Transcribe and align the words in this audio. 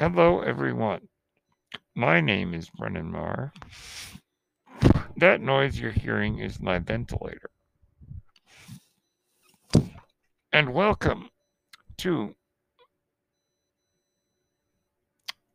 Hello, 0.00 0.42
everyone. 0.42 1.08
My 1.96 2.20
name 2.20 2.54
is 2.54 2.70
Brennan 2.70 3.10
Marr. 3.10 3.52
That 5.16 5.40
noise 5.40 5.80
you're 5.80 5.90
hearing 5.90 6.38
is 6.38 6.60
my 6.60 6.78
ventilator. 6.78 7.50
And 10.52 10.72
welcome 10.72 11.28
to 11.96 12.36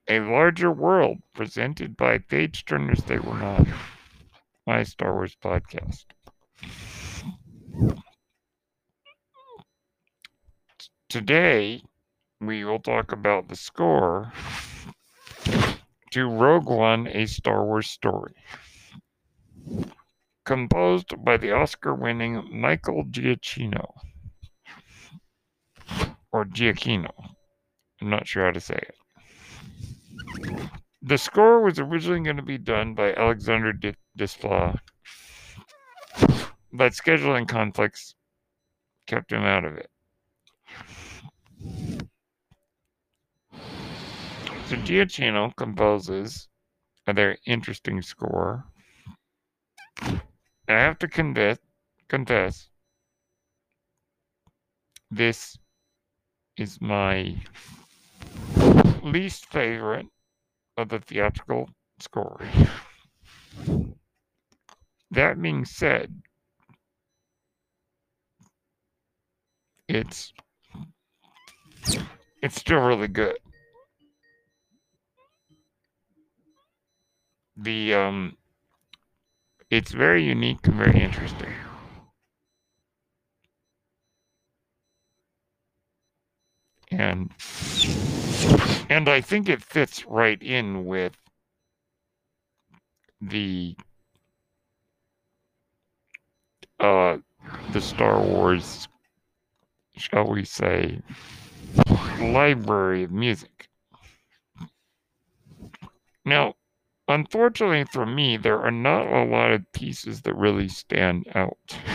A 0.09 0.19
Larger 0.19 0.73
World 0.73 1.19
presented 1.33 1.95
by 1.95 2.17
Page 2.17 2.65
Turners 2.65 3.01
They 3.03 3.19
Were 3.19 3.37
Not, 3.37 3.65
my 4.67 4.83
Star 4.83 5.13
Wars 5.13 5.37
podcast. 5.41 6.03
Today, 11.07 11.81
we 12.45 12.63
will 12.63 12.79
talk 12.79 13.11
about 13.11 13.47
the 13.47 13.55
score 13.55 14.31
to 16.11 16.27
Rogue 16.27 16.69
One, 16.69 17.07
a 17.07 17.25
Star 17.25 17.65
Wars 17.65 17.89
story. 17.89 18.35
Composed 20.45 21.23
by 21.23 21.37
the 21.37 21.51
Oscar 21.51 21.95
winning 21.95 22.47
Michael 22.51 23.05
Giacchino. 23.05 23.93
Or 26.31 26.45
Giacchino. 26.45 27.11
I'm 28.01 28.09
not 28.09 28.27
sure 28.27 28.45
how 28.45 28.51
to 28.51 28.59
say 28.59 28.75
it. 28.75 28.95
The 31.01 31.17
score 31.17 31.61
was 31.61 31.79
originally 31.79 32.21
going 32.21 32.37
to 32.37 32.43
be 32.43 32.57
done 32.57 32.93
by 32.93 33.13
Alexander 33.13 33.73
Desplat, 34.17 34.79
but 36.71 36.93
scheduling 36.93 37.47
conflicts 37.47 38.15
kept 39.07 39.31
him 39.31 39.43
out 39.43 39.65
of 39.65 39.75
it. 39.75 39.89
So 44.73 44.79
Giacchino 44.79 45.55
composes 45.55 46.47
a 47.05 47.13
very 47.13 47.37
interesting 47.45 48.01
score. 48.01 48.65
I 50.01 50.17
have 50.67 50.97
to 50.97 51.07
confess, 51.07 51.59
confess, 52.07 52.69
this 55.11 55.59
is 56.57 56.81
my 56.81 57.35
least 59.03 59.45
favorite 59.45 60.07
of 60.75 60.89
the 60.89 60.97
theatrical 60.97 61.69
score. 61.99 62.41
That 65.11 65.39
being 65.39 65.65
said, 65.65 66.19
it's 69.87 70.33
it's 72.41 72.59
still 72.59 72.79
really 72.79 73.07
good. 73.07 73.37
The 77.55 77.93
um 77.93 78.37
it's 79.69 79.91
very 79.91 80.23
unique 80.23 80.65
and 80.67 80.75
very 80.75 81.01
interesting. 81.01 81.53
And 86.91 87.31
and 88.89 89.09
I 89.09 89.21
think 89.21 89.49
it 89.49 89.63
fits 89.63 90.05
right 90.05 90.41
in 90.41 90.85
with 90.85 91.13
the 93.21 93.75
uh 96.79 97.17
the 97.71 97.81
Star 97.81 98.19
Wars 98.19 98.87
shall 99.95 100.27
we 100.27 100.43
say 100.43 101.01
library 102.19 103.03
of 103.03 103.11
music. 103.11 103.67
Now, 106.25 106.55
Unfortunately 107.07 107.83
for 107.85 108.05
me, 108.05 108.37
there 108.37 108.59
are 108.59 108.71
not 108.71 109.05
a 109.07 109.25
lot 109.25 109.51
of 109.51 109.71
pieces 109.73 110.21
that 110.21 110.35
really 110.35 110.67
stand 110.67 111.27
out. 111.35 111.57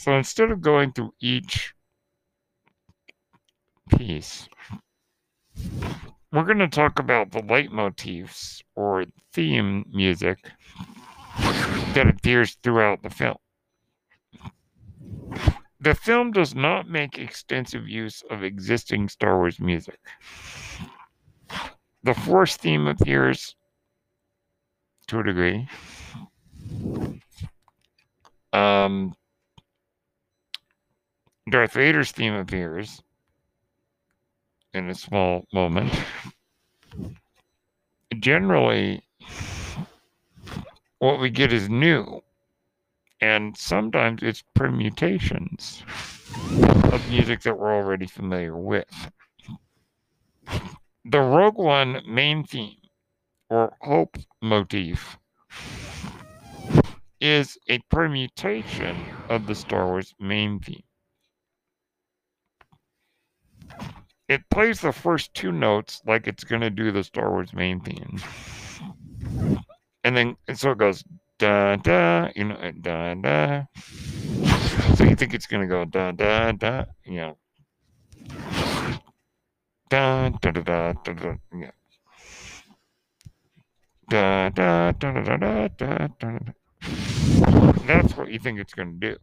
So 0.00 0.16
instead 0.16 0.50
of 0.50 0.62
going 0.62 0.92
through 0.92 1.12
each 1.20 1.74
piece, 3.98 4.48
we're 6.32 6.44
going 6.44 6.58
to 6.58 6.68
talk 6.68 6.98
about 6.98 7.32
the 7.32 7.40
leitmotifs 7.40 8.62
or 8.74 9.04
theme 9.34 9.84
music 9.92 10.38
that 11.92 12.08
appears 12.08 12.56
throughout 12.62 13.02
the 13.02 13.10
film. 13.10 13.36
The 15.80 15.94
film 15.94 16.32
does 16.32 16.54
not 16.54 16.88
make 16.88 17.18
extensive 17.18 17.86
use 17.86 18.22
of 18.30 18.42
existing 18.42 19.10
Star 19.10 19.36
Wars 19.36 19.60
music. 19.60 19.98
The 22.02 22.14
Force 22.14 22.56
theme 22.56 22.86
appears 22.86 23.54
to 25.08 25.20
a 25.20 25.24
degree. 25.24 25.68
Um, 28.52 29.14
Darth 31.50 31.72
Vader's 31.72 32.10
theme 32.12 32.34
appears 32.34 33.02
in 34.72 34.88
a 34.88 34.94
small 34.94 35.44
moment. 35.52 35.92
Generally, 38.18 39.02
what 40.98 41.20
we 41.20 41.30
get 41.30 41.52
is 41.52 41.68
new, 41.68 42.22
and 43.20 43.56
sometimes 43.56 44.22
it's 44.22 44.42
permutations 44.54 45.82
of 46.92 47.10
music 47.10 47.42
that 47.42 47.58
we're 47.58 47.74
already 47.74 48.06
familiar 48.06 48.56
with. 48.56 49.10
The 51.06 51.20
Rogue 51.20 51.56
One 51.56 52.02
main 52.06 52.44
theme, 52.44 52.76
or 53.48 53.74
Hope 53.80 54.18
motif, 54.42 55.16
is 57.20 57.56
a 57.68 57.78
permutation 57.90 58.96
of 59.30 59.46
the 59.46 59.54
Star 59.54 59.86
Wars 59.86 60.14
main 60.20 60.60
theme. 60.60 60.82
It 64.28 64.42
plays 64.50 64.80
the 64.80 64.92
first 64.92 65.32
two 65.32 65.52
notes 65.52 66.02
like 66.06 66.26
it's 66.26 66.44
going 66.44 66.60
to 66.60 66.70
do 66.70 66.92
the 66.92 67.02
Star 67.02 67.30
Wars 67.30 67.54
main 67.54 67.80
theme. 67.80 68.18
And 70.04 70.16
then, 70.16 70.36
and 70.48 70.58
so 70.58 70.72
it 70.72 70.78
goes 70.78 71.02
da 71.38 71.76
da, 71.76 72.28
you 72.36 72.44
know, 72.44 72.72
da 72.82 73.14
da. 73.14 73.64
So 74.96 75.04
you 75.04 75.16
think 75.16 75.32
it's 75.32 75.46
going 75.46 75.62
to 75.62 75.66
go 75.66 75.84
da 75.86 76.12
da 76.12 76.52
da, 76.52 76.84
you 77.04 77.16
know. 77.16 77.38
That's 87.86 88.16
what 88.16 88.30
you 88.30 88.38
think 88.38 88.58
it's 88.58 88.74
going 88.74 89.00
to 89.00 89.10
do. 89.12 89.16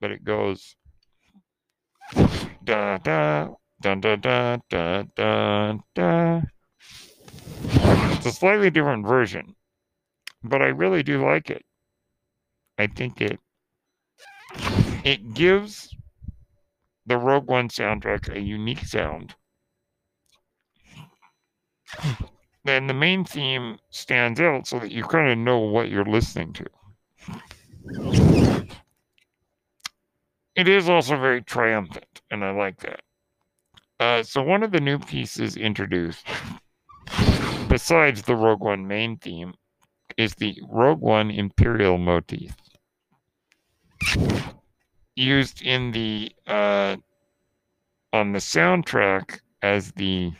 But 0.00 0.10
it 0.10 0.24
goes 0.24 0.76
da 2.64 2.98
da 2.98 3.48
da 3.80 3.94
da 3.94 4.16
da 4.16 4.58
da 4.68 5.02
da 5.16 5.74
da. 5.94 6.40
It's 7.64 8.26
a 8.26 8.32
slightly 8.32 8.70
different 8.70 9.06
version, 9.06 9.54
but 10.42 10.62
I 10.62 10.66
really 10.66 11.02
do 11.02 11.24
like 11.24 11.50
it. 11.50 11.64
I 12.78 12.86
think 12.86 13.20
it 13.20 13.38
it 15.04 15.34
gives 15.34 15.94
the 17.06 17.16
Rogue 17.18 17.48
One 17.48 17.68
soundtrack 17.68 18.34
a 18.34 18.40
unique 18.40 18.84
sound 18.84 19.34
then 22.64 22.86
the 22.86 22.94
main 22.94 23.24
theme 23.24 23.78
stands 23.90 24.40
out 24.40 24.66
so 24.66 24.78
that 24.78 24.90
you 24.90 25.02
kind 25.04 25.30
of 25.30 25.38
know 25.38 25.58
what 25.58 25.88
you're 25.88 26.04
listening 26.04 26.52
to. 26.52 26.66
It 30.54 30.68
is 30.68 30.88
also 30.88 31.16
very 31.16 31.42
triumphant, 31.42 32.20
and 32.30 32.44
I 32.44 32.50
like 32.50 32.80
that. 32.80 33.00
Uh, 33.98 34.22
so, 34.22 34.42
one 34.42 34.62
of 34.62 34.72
the 34.72 34.80
new 34.80 34.98
pieces 34.98 35.56
introduced, 35.56 36.26
besides 37.68 38.22
the 38.22 38.36
Rogue 38.36 38.60
One 38.60 38.86
main 38.86 39.16
theme, 39.16 39.54
is 40.16 40.34
the 40.34 40.58
Rogue 40.68 41.00
One 41.00 41.30
Imperial 41.30 41.98
motif. 41.98 42.54
Used 45.16 45.62
in 45.62 45.92
the 45.92 46.32
uh, 46.46 46.96
on 48.12 48.32
the 48.32 48.38
soundtrack 48.38 49.40
as 49.62 49.92
the 49.92 50.32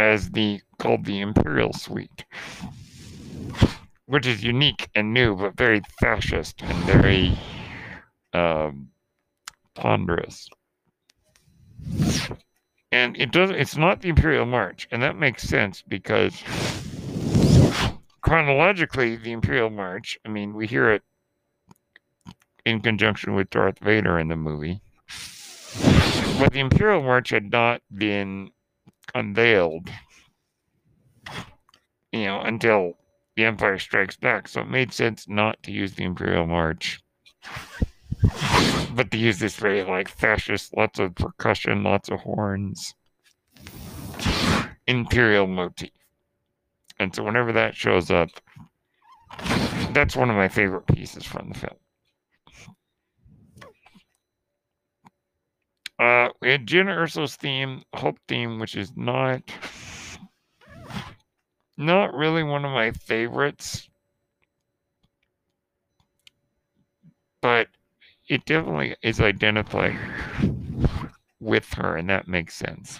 as 0.00 0.30
the 0.30 0.60
called 0.78 1.04
the 1.04 1.20
Imperial 1.20 1.74
Suite, 1.74 2.24
which 4.06 4.26
is 4.26 4.42
unique 4.42 4.88
and 4.94 5.12
new, 5.12 5.36
but 5.36 5.54
very 5.56 5.82
fascist 6.00 6.62
and 6.62 6.84
very 6.84 7.38
um, 8.32 8.88
ponderous. 9.74 10.48
And 12.90 13.16
it 13.18 13.30
does 13.30 13.50
it's 13.50 13.76
not 13.76 14.00
the 14.00 14.08
Imperial 14.08 14.46
March, 14.46 14.88
and 14.90 15.02
that 15.02 15.16
makes 15.16 15.42
sense 15.42 15.82
because 15.86 16.42
chronologically 18.22 19.16
the 19.16 19.32
Imperial 19.32 19.70
March, 19.70 20.18
I 20.24 20.30
mean, 20.30 20.54
we 20.54 20.66
hear 20.66 20.90
it 20.90 21.02
in 22.64 22.80
conjunction 22.80 23.34
with 23.34 23.50
Darth 23.50 23.78
Vader 23.80 24.18
in 24.18 24.28
the 24.28 24.36
movie. 24.36 24.80
But 26.38 26.52
the 26.52 26.60
Imperial 26.60 27.02
March 27.02 27.28
had 27.28 27.52
not 27.52 27.82
been 27.94 28.50
unveiled, 29.14 29.88
you 32.12 32.24
know, 32.24 32.40
until 32.40 32.94
the 33.36 33.44
Empire 33.44 33.78
Strikes 33.78 34.16
Back. 34.16 34.48
So 34.48 34.60
it 34.62 34.70
made 34.70 34.92
sense 34.92 35.26
not 35.28 35.62
to 35.62 35.72
use 35.72 35.94
the 35.94 36.04
Imperial 36.04 36.46
March, 36.46 37.00
but 38.94 39.10
to 39.10 39.18
use 39.18 39.38
this 39.38 39.56
very 39.56 39.82
like 39.82 40.08
fascist, 40.08 40.76
lots 40.76 40.98
of 40.98 41.14
percussion, 41.14 41.82
lots 41.82 42.08
of 42.08 42.20
horns, 42.20 42.94
Imperial 44.86 45.46
motif. 45.46 45.90
And 46.98 47.14
so 47.14 47.22
whenever 47.22 47.52
that 47.52 47.74
shows 47.74 48.10
up, 48.10 48.28
that's 49.92 50.16
one 50.16 50.30
of 50.30 50.36
my 50.36 50.48
favorite 50.48 50.86
pieces 50.86 51.24
from 51.24 51.50
the 51.50 51.58
film. 51.58 51.76
Uh, 56.00 56.30
we 56.40 56.48
had 56.50 56.66
Jyn 56.66 56.86
Erso's 56.86 57.36
theme, 57.36 57.82
Hope 57.94 58.18
theme, 58.26 58.58
which 58.58 58.74
is 58.74 58.90
not 58.96 59.42
not 61.76 62.14
really 62.14 62.42
one 62.42 62.64
of 62.64 62.70
my 62.70 62.90
favorites, 62.92 63.86
but 67.42 67.68
it 68.28 68.46
definitely 68.46 68.96
is 69.02 69.20
identified 69.20 69.98
with 71.38 71.70
her, 71.74 71.96
and 71.96 72.08
that 72.08 72.26
makes 72.26 72.54
sense. 72.54 72.98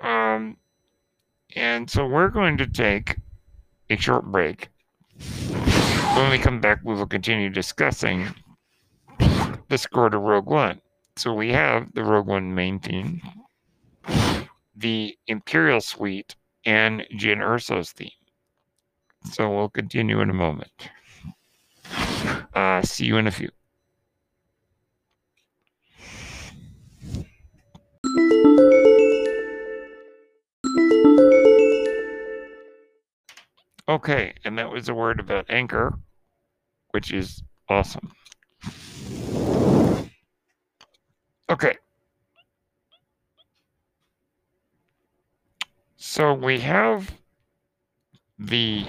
Um, 0.00 0.58
and 1.56 1.90
so 1.90 2.06
we're 2.06 2.28
going 2.28 2.56
to 2.58 2.68
take 2.68 3.16
a 3.90 3.96
short 3.96 4.24
break. 4.26 4.68
When 6.14 6.30
we 6.30 6.38
come 6.38 6.60
back, 6.60 6.80
we 6.84 6.94
will 6.94 7.06
continue 7.06 7.48
discussing 7.48 8.28
the 9.68 9.78
score 9.78 10.10
to 10.10 10.18
Rogue 10.18 10.46
One. 10.46 10.80
So 11.16 11.32
we 11.32 11.52
have 11.52 11.92
the 11.94 12.04
Rogue 12.04 12.26
One 12.26 12.54
main 12.54 12.78
theme, 12.78 13.22
the 14.76 15.16
Imperial 15.26 15.80
Suite, 15.80 16.36
and 16.64 17.06
Jyn 17.16 17.38
Erso's 17.38 17.92
theme. 17.92 18.10
So 19.32 19.50
we'll 19.50 19.68
continue 19.68 20.20
in 20.20 20.30
a 20.30 20.34
moment. 20.34 20.90
Uh, 22.54 22.82
see 22.82 23.06
you 23.06 23.16
in 23.16 23.26
a 23.26 23.30
few. 23.30 23.50
Okay, 33.88 34.34
and 34.44 34.58
that 34.58 34.70
was 34.70 34.88
a 34.88 34.94
word 34.94 35.18
about 35.18 35.50
anchor, 35.50 35.98
which 36.90 37.12
is 37.12 37.42
awesome. 37.68 38.12
Okay. 41.50 41.76
So 45.96 46.32
we 46.32 46.60
have 46.60 47.12
the 48.38 48.84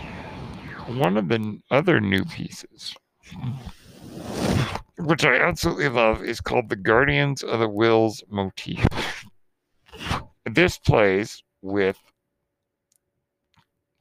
one 0.87 1.17
of 1.17 1.27
the 1.27 1.59
other 1.71 1.99
new 1.99 2.23
pieces, 2.25 2.95
which 4.97 5.25
I 5.25 5.35
absolutely 5.37 5.89
love, 5.89 6.23
is 6.23 6.39
called 6.41 6.69
the 6.69 6.75
Guardians 6.75 7.41
of 7.43 7.59
the 7.59 7.69
Whills 7.69 8.23
motif. 8.29 8.85
This 10.45 10.77
plays 10.77 11.41
with 11.61 11.97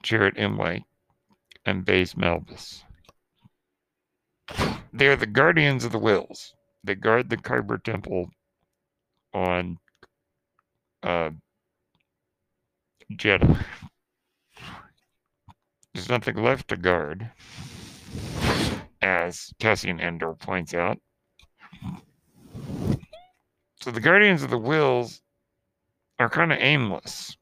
Chirrut 0.03 0.37
Îmwe 0.37 0.85
and 1.65 1.85
Baze 1.85 2.15
Malbus. 2.15 2.83
They 4.93 5.09
are 5.09 5.17
the 5.17 5.27
guardians 5.27 5.85
of 5.85 5.93
the 5.93 5.99
whills. 5.99 6.53
They 6.85 6.95
guard 6.95 7.31
the 7.31 7.37
Kyber 7.37 7.83
Temple 7.83 8.29
on 9.33 9.79
uh, 11.03 11.31
Jedha. 13.13 13.65
There's 15.95 16.09
nothing 16.09 16.37
left 16.37 16.69
to 16.69 16.77
guard, 16.77 17.31
as 19.03 19.53
Cassian 19.59 20.01
Andor 20.01 20.35
points 20.35 20.73
out. 20.75 20.99
So 23.81 23.91
the 23.91 24.01
Guardians 24.01 24.43
of 24.43 24.51
the 24.51 24.59
Whills 24.59 25.21
are 26.19 26.31
kind 26.31 26.53
of 26.53 26.59
aimless. 26.61 27.37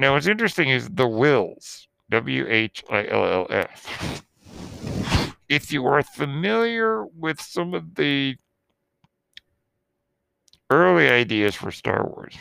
Now, 0.00 0.14
what's 0.14 0.26
interesting 0.26 0.70
is 0.70 0.88
the 0.88 1.06
whills, 1.06 1.86
W 2.08 2.46
H 2.48 2.82
I 2.88 3.06
L 3.08 3.22
L 3.22 3.46
S. 3.50 4.22
If 5.46 5.70
you 5.70 5.84
are 5.84 6.02
familiar 6.02 7.04
with 7.04 7.38
some 7.38 7.74
of 7.74 7.96
the 7.96 8.38
early 10.70 11.06
ideas 11.06 11.54
for 11.54 11.70
Star 11.70 12.06
Wars, 12.06 12.34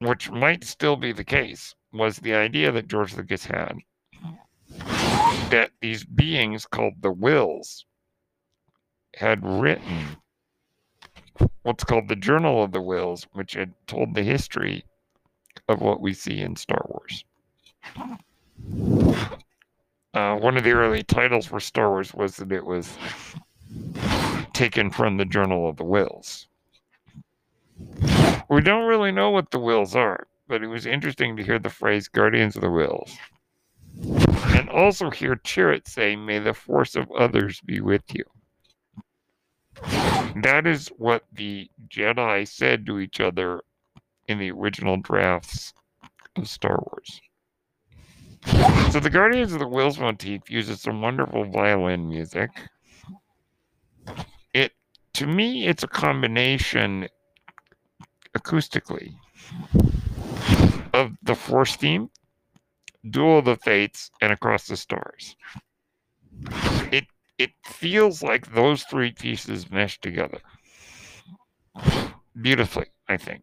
which 0.00 0.28
might 0.28 0.64
still 0.64 0.96
be 0.96 1.12
the 1.12 1.22
case, 1.22 1.76
was 1.92 2.16
the 2.16 2.34
idea 2.34 2.72
that 2.72 2.88
George 2.88 3.14
Lucas 3.16 3.44
had 3.44 3.76
that 5.50 5.70
these 5.80 6.04
beings 6.04 6.66
called 6.66 6.94
the 7.00 7.12
Whills 7.12 7.84
had 9.14 9.46
written 9.46 10.16
what's 11.62 11.84
called 11.84 12.08
the 12.08 12.16
Journal 12.16 12.64
of 12.64 12.72
the 12.72 12.82
Whills, 12.82 13.28
which 13.34 13.52
had 13.52 13.72
told 13.86 14.16
the 14.16 14.24
history 14.24 14.84
of 15.72 15.80
what 15.80 16.00
we 16.00 16.12
see 16.12 16.40
in 16.40 16.54
Star 16.54 16.84
Wars. 16.88 17.24
Uh, 20.14 20.36
one 20.36 20.56
of 20.56 20.64
the 20.64 20.72
early 20.72 21.02
titles 21.02 21.46
for 21.46 21.58
Star 21.58 21.90
Wars 21.90 22.12
was 22.14 22.36
that 22.36 22.52
it 22.52 22.64
was 22.64 22.96
taken 24.52 24.90
from 24.90 25.16
the 25.16 25.24
Journal 25.24 25.68
of 25.68 25.76
the 25.76 25.84
Whills. 25.84 26.46
We 28.48 28.60
don't 28.60 28.86
really 28.86 29.12
know 29.12 29.30
what 29.30 29.50
the 29.50 29.58
whills 29.58 29.96
are, 29.96 30.26
but 30.46 30.62
it 30.62 30.66
was 30.66 30.84
interesting 30.84 31.36
to 31.36 31.42
hear 31.42 31.58
the 31.58 31.70
phrase 31.70 32.08
Guardians 32.08 32.54
of 32.54 32.60
the 32.60 32.68
Whills. 32.68 33.16
And 34.54 34.68
also 34.68 35.10
hear 35.10 35.36
Chirrut 35.36 35.88
say, 35.88 36.16
May 36.16 36.38
the 36.38 36.52
force 36.52 36.94
of 36.94 37.10
others 37.12 37.60
be 37.62 37.80
with 37.80 38.04
you. 38.14 38.24
That 40.42 40.66
is 40.66 40.88
what 40.98 41.24
the 41.32 41.70
Jedi 41.88 42.46
said 42.46 42.84
to 42.86 42.98
each 42.98 43.20
other 43.20 43.62
in 44.28 44.38
the 44.38 44.50
original 44.50 44.96
drafts 44.96 45.72
of 46.36 46.48
Star 46.48 46.82
Wars. 46.86 47.20
So 48.92 49.00
the 49.00 49.10
Guardians 49.10 49.52
of 49.52 49.60
the 49.60 49.66
Whills 49.66 49.98
motif 49.98 50.50
uses 50.50 50.80
some 50.80 51.00
wonderful 51.00 51.44
violin 51.44 52.08
music. 52.08 52.50
It 54.52 54.72
to 55.14 55.26
me 55.26 55.66
it's 55.66 55.82
a 55.82 55.88
combination 55.88 57.08
acoustically 58.36 59.14
of 60.92 61.12
the 61.22 61.34
Force 61.34 61.76
theme, 61.76 62.10
Duel 63.08 63.38
of 63.38 63.44
the 63.44 63.56
Fates, 63.56 64.10
and 64.20 64.32
Across 64.32 64.66
the 64.66 64.76
Stars. 64.76 65.36
It 66.90 67.04
it 67.38 67.50
feels 67.64 68.22
like 68.22 68.54
those 68.54 68.82
three 68.84 69.12
pieces 69.12 69.70
mesh 69.70 70.00
together 70.00 70.40
beautifully, 72.40 72.86
I 73.08 73.16
think. 73.16 73.42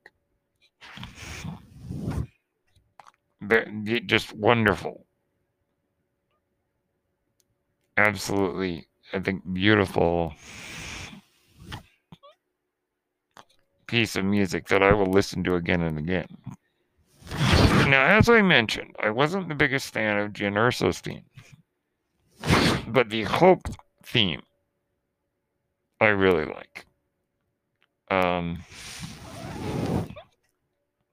Just 4.05 4.33
wonderful. 4.33 5.05
Absolutely, 7.98 8.88
I 9.13 9.19
think, 9.19 9.43
beautiful 9.53 10.33
piece 13.88 14.15
of 14.15 14.24
music 14.24 14.67
that 14.67 14.83
I 14.83 14.93
will 14.93 15.12
listen 15.12 15.43
to 15.45 15.55
again 15.55 15.81
and 15.81 15.98
again. 15.98 16.27
Now, 17.89 18.05
as 18.05 18.29
I 18.29 18.41
mentioned, 18.43 18.95
I 19.00 19.09
wasn't 19.09 19.50
the 19.50 19.55
biggest 19.55 19.91
fan 19.91 20.17
of 20.17 20.33
Erso's 20.33 21.00
theme, 21.00 21.25
but 22.88 23.09
the 23.09 23.24
Hope 23.24 23.67
theme 24.03 24.43
I 26.00 26.07
really 26.07 26.45
like. 26.45 26.86
Um, 28.12 28.59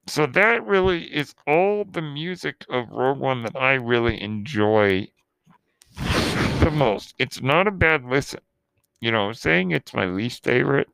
so 0.07 0.27
that 0.27 0.65
really 0.65 1.05
is 1.05 1.35
all 1.47 1.85
the 1.85 2.03
music 2.03 2.65
of 2.71 2.91
Rogue 2.91 3.19
One 3.19 3.43
that 3.43 3.57
I 3.57 3.75
really 3.75 4.21
enjoy 4.21 5.09
the 5.97 6.71
most. 6.73 7.15
It's 7.19 7.43
not 7.43 7.67
a 7.67 7.73
bad 7.73 8.05
listen. 8.05 8.41
You 9.01 9.11
know, 9.11 9.33
saying 9.33 9.73
it's 9.73 9.93
my 9.93 10.07
least 10.07 10.45
favorite 10.45 10.89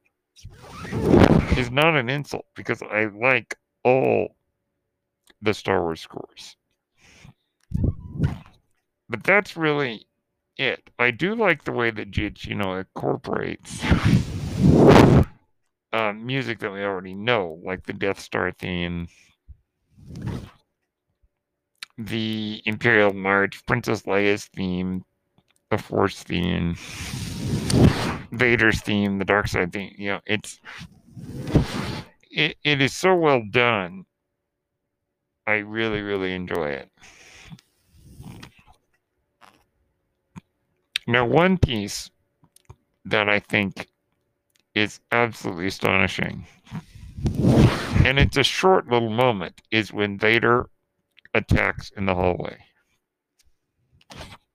is 1.57 1.71
not 1.71 1.97
an 1.97 2.09
insult 2.09 2.47
because 2.54 2.83
I 2.83 3.04
like 3.04 3.57
all 3.85 4.37
the 5.40 5.54
Star 5.54 5.83
Wars 5.83 6.00
scores. 6.00 6.57
But 9.09 9.25
that's 9.25 9.57
really 9.57 10.07
it. 10.57 10.90
I 10.99 11.11
do 11.11 11.35
like 11.35 11.64
the 11.64 11.73
way 11.73 11.90
that 11.90 12.11
Giacchino 12.11 12.78
incorporates 12.78 13.83
uh, 15.93 16.13
music 16.13 16.59
that 16.61 16.73
we 16.73 16.83
already 16.83 17.15
know, 17.15 17.61
like 17.65 17.85
the 17.85 17.93
Death 17.93 18.21
Star 18.21 18.53
theme. 18.53 19.09
the 21.99 22.63
Imperial 22.65 23.13
March, 23.13 23.65
Princess 23.67 24.03
Leia's 24.03 24.47
theme, 24.47 25.05
the 25.71 25.79
Force 25.79 26.23
theme, 26.23 26.75
Vader's 28.33 28.81
theme, 28.81 29.19
the 29.19 29.25
Dark 29.25 29.49
Side 29.49 29.73
theme. 29.73 29.95
You 29.97 30.13
know, 30.13 30.21
it's 30.27 30.61
it, 32.31 32.57
it 32.65 32.81
is 32.81 32.95
so 32.95 33.15
well 33.15 33.43
done. 33.51 34.05
I 35.47 35.55
really, 35.55 36.01
really 36.01 36.35
enjoy 36.35 36.69
it. 36.71 36.89
Now, 41.07 41.27
one 41.27 41.59
piece 41.59 42.11
that 43.05 43.29
I 43.29 43.41
think 43.41 43.89
is 44.75 45.00
absolutely 45.11 45.67
astonishing, 45.67 46.47
and 48.05 48.19
it's 48.19 48.37
a 48.37 48.43
short 48.43 48.88
little 48.88 49.11
moment, 49.11 49.61
is 49.71 49.93
when 49.93 50.19
Vader 50.19 50.69
attacks 51.35 51.91
in 51.97 52.07
the 52.07 52.14
hallway. 52.14 52.59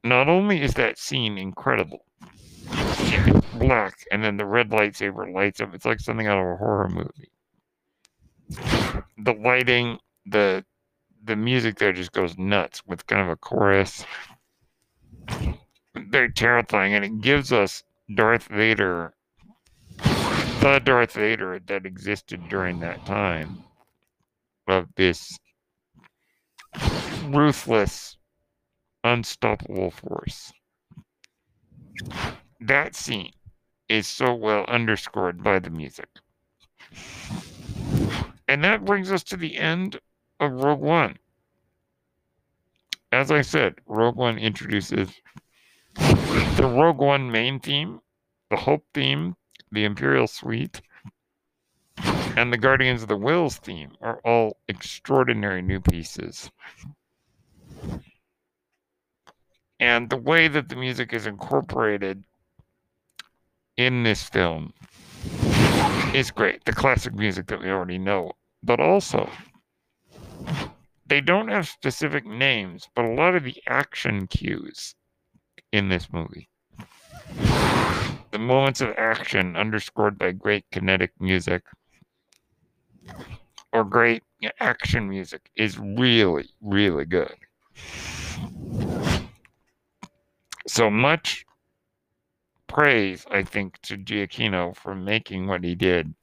Not 0.04 0.28
only 0.30 0.62
is 0.62 0.74
that 0.76 0.98
scene 0.98 1.38
incredible, 1.38 2.06
it's 2.70 3.48
black, 3.56 3.96
and 4.12 4.24
then 4.24 4.38
the 4.38 4.46
red 4.46 4.70
lightsaber 4.70 5.34
lights 5.34 5.60
up. 5.60 5.74
It's 5.74 5.86
like 5.86 6.00
something 6.00 6.28
out 6.28 6.40
of 6.40 6.48
a 6.48 6.56
horror 6.56 6.90
movie. 6.90 7.32
The 9.18 9.34
lighting, 9.34 10.00
the 10.26 10.64
the 11.24 11.36
music 11.36 11.78
there 11.78 11.92
just 11.92 12.14
goes 12.14 12.38
nuts 12.38 12.86
with 12.86 13.06
kind 13.08 13.22
of 13.22 13.28
a 13.28 13.36
chorus. 13.36 14.06
Very 15.96 16.32
terrifying, 16.32 16.94
and 16.94 17.04
it 17.04 17.22
gives 17.22 17.52
us 17.52 17.84
Darth 18.16 18.48
Vader, 18.48 19.14
Darth 20.68 21.14
Vader 21.14 21.60
that 21.68 21.86
existed 21.86 22.50
during 22.50 22.82
that 22.82 23.06
time 23.06 23.64
of 24.68 24.88
this 24.96 25.40
ruthless, 27.26 28.18
unstoppable 29.04 29.92
force. 29.92 30.52
That 32.60 32.96
scene 32.96 33.32
is 33.88 34.08
so 34.08 34.34
well 34.36 34.66
underscored 34.66 35.42
by 35.42 35.60
the 35.60 35.70
music. 35.70 36.10
And 38.50 38.64
that 38.64 38.84
brings 38.84 39.10
us 39.10 39.24
to 39.26 39.38
the 39.38 39.58
end 39.58 40.00
of 40.42 40.52
Rogue 40.52 40.82
One. 40.82 41.18
As 43.14 43.32
I 43.32 43.42
said, 43.42 43.76
Rogue 43.86 44.18
One 44.18 44.38
introduces 44.38 45.10
the 45.96 46.70
Rogue 46.76 47.00
One 47.00 47.32
main 47.32 47.62
theme, 47.62 48.02
the 48.50 48.58
Hope 48.58 48.86
theme, 48.94 49.36
the 49.72 49.86
Imperial 49.86 50.28
Suite, 50.28 50.82
and 51.98 52.54
the 52.54 52.58
Guardians 52.58 53.02
of 53.02 53.08
the 53.08 53.18
Whills 53.18 53.58
theme 53.58 53.92
are 54.02 54.20
all 54.24 54.58
extraordinary 54.68 55.62
new 55.62 55.80
pieces. 55.80 56.52
And 59.80 60.10
the 60.10 60.18
way 60.18 60.48
that 60.48 60.70
the 60.70 60.76
music 60.76 61.14
is 61.14 61.28
incorporated 61.28 62.24
in 63.76 64.04
this 64.04 64.24
film 64.24 64.74
is 66.14 66.32
great. 66.32 66.66
The 66.66 66.74
classic 66.74 67.14
music 67.14 67.48
that 67.48 67.60
we 67.60 67.70
already 67.70 67.98
know. 67.98 68.34
But 68.64 68.80
also, 68.80 69.30
they 71.06 71.22
don't 71.22 71.48
have 71.50 71.68
specific 71.68 72.26
names, 72.26 72.90
but 72.96 73.06
a 73.06 73.14
lot 73.14 73.36
of 73.36 73.44
the 73.44 73.62
action 73.68 74.28
cues 74.28 74.96
in 75.72 75.90
this 75.90 76.12
movie. 76.12 76.50
The 78.38 78.44
moments 78.44 78.82
of 78.82 78.94
action 79.00 79.56
underscored 79.56 80.20
by 80.20 80.32
great 80.32 80.64
kinetic 80.72 81.12
music 81.20 81.64
or 83.74 83.84
great 83.84 84.22
action 84.60 85.10
music 85.10 85.50
is 85.56 85.80
really, 85.80 86.48
really 86.62 87.06
good. 87.06 87.36
So 90.68 90.92
much 90.92 91.48
praise, 92.68 93.26
I 93.32 93.42
think, 93.42 93.82
to 93.82 93.98
Giacchino 93.98 94.76
for 94.76 94.94
making 94.94 95.48
what 95.48 95.64
he 95.64 95.74
did. 95.74 96.14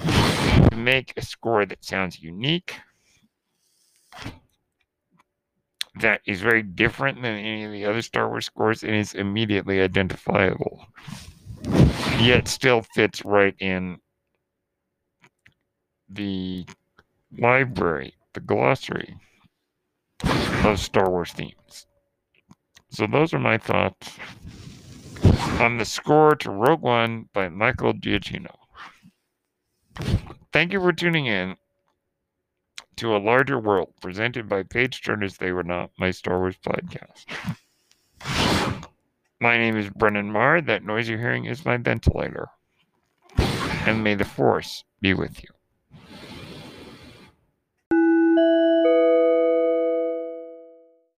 To 0.00 0.76
make 0.76 1.12
a 1.16 1.22
score 1.22 1.66
that 1.66 1.84
sounds 1.84 2.20
unique, 2.20 2.76
that 6.00 6.20
is 6.24 6.40
very 6.40 6.62
different 6.62 7.20
than 7.20 7.34
any 7.34 7.64
of 7.64 7.72
the 7.72 7.84
other 7.84 8.02
Star 8.02 8.28
Wars 8.28 8.46
scores 8.46 8.84
and 8.84 8.94
is 8.94 9.14
immediately 9.14 9.80
identifiable, 9.80 10.86
yet 12.20 12.48
still 12.48 12.82
fits 12.82 13.24
right 13.24 13.54
in 13.58 13.98
the 16.08 16.66
library, 17.38 18.14
the 18.34 18.40
glossary 18.40 19.16
of 20.64 20.78
Star 20.78 21.10
Wars 21.10 21.32
themes. 21.32 21.86
So 22.90 23.06
those 23.06 23.34
are 23.34 23.38
my 23.38 23.58
thoughts 23.58 24.18
on 25.60 25.76
the 25.78 25.84
score 25.84 26.34
to 26.36 26.50
Rogue 26.50 26.82
One 26.82 27.28
by 27.32 27.48
Michael 27.48 27.92
Giacchino. 27.92 28.54
Thank 30.52 30.72
you 30.72 30.80
for 30.80 30.92
tuning 30.92 31.26
in 31.26 31.56
to 32.96 33.14
a 33.14 33.18
larger 33.18 33.58
world 33.58 33.92
presented 34.00 34.48
by 34.48 34.62
Page 34.62 35.02
Turners 35.02 35.36
They 35.36 35.52
Were 35.52 35.62
Not 35.62 35.90
My 35.98 36.10
Star 36.10 36.38
Wars 36.38 36.56
podcast. 36.64 37.26
My 39.40 39.56
name 39.56 39.76
is 39.76 39.88
Brennan 39.90 40.32
Marr. 40.32 40.60
That 40.60 40.84
noise 40.84 41.08
you're 41.08 41.18
hearing 41.18 41.44
is 41.44 41.64
my 41.64 41.76
ventilator. 41.76 42.48
And 43.86 44.02
may 44.02 44.16
the 44.16 44.24
Force 44.24 44.82
be 45.00 45.14
with 45.14 45.42
you. 45.42 45.50